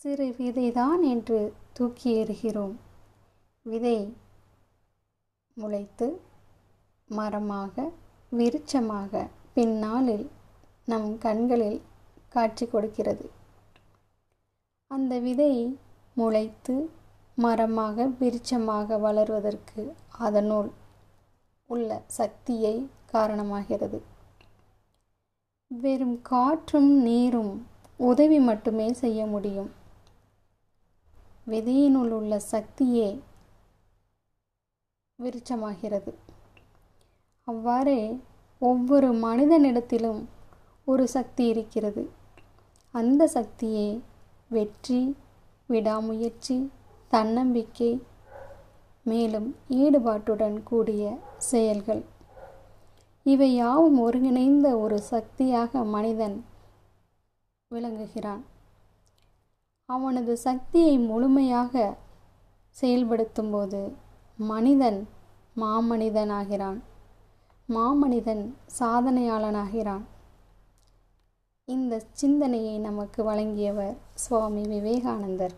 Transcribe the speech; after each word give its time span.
சிறு 0.00 0.26
விதைதான் 0.38 1.02
என்று 1.02 1.38
தூக்கி 1.72 2.10
எறிகிறோம். 2.22 2.74
விதை 3.66 3.98
முளைத்து 5.52 6.06
மரமாக 7.10 7.84
விருட்சமாக 8.32 9.22
பின்னாளில் 9.54 10.26
நம் 10.84 11.18
கண்களில் 11.18 11.80
காட்சி 12.28 12.66
கொடுக்கிறது. 12.66 13.30
அந்த 14.90 15.18
விதை 15.18 15.78
முளைத்து 16.16 16.76
மரமாக 17.38 18.06
விருட்சமாக 18.20 18.98
வளர்வதற்கு 19.06 19.82
அதனுள் 20.26 20.70
உள்ள 21.70 22.02
சக்தியை 22.18 22.76
காரணமாகிறது. 23.12 24.00
வெறும் 25.70 26.18
காற்றும் 26.22 26.92
நீரும் 27.08 27.66
உதவி 28.10 28.38
மட்டுமே 28.50 28.92
செய்ய 28.92 29.26
முடியும். 29.26 29.72
விதையினுள் 31.46 32.12
உள்ள 32.18 32.40
சக்தியே 32.52 33.08
விருச்சமாகிறது 35.18 36.12
அவ்வாறே 37.48 38.00
ஒவ்வொரு 38.62 39.08
மனிதனிடத்திலும் 39.26 40.20
ஒரு 40.84 41.04
சக்தி 41.08 41.44
இருக்கிறது. 41.46 42.02
அந்த 42.94 43.22
சக்தியே 43.34 43.88
வெற்றி 44.48 45.00
விடாமுயற்சி 45.66 46.56
தன்னம்பிக்கை 47.12 47.90
மேலும் 49.06 49.48
ஈடுபாட்டுடன் 49.82 50.62
கூடிய 50.62 51.04
செயல்கள். 51.50 52.02
இவை 53.26 53.50
யாவும் 53.54 53.98
ஒருங்கிணைந்த 54.00 54.68
ஒரு 54.78 54.98
சக்தியாக 55.12 55.84
மனிதன் 55.84 56.36
விளங்குகிறான். 57.70 58.44
அவனது 59.88 60.36
சக்தியை 60.36 60.98
முழுமையாக 60.98 61.96
செயல்படுத்தும்போது 62.80 63.92
மனிதன் 64.36 65.08
மாமனிதனாகிறான். 65.56 66.78
மாமனிதன் 67.68 68.54
சாதனையாளனாகிறான். 68.78 70.02
இந்த 71.64 72.02
சிந்தனையை 72.12 72.78
நமக்கு 72.78 73.22
வழங்கியவர் 73.24 73.96
சுவாமி 74.14 74.62
விவேகானந்தர். 74.62 75.54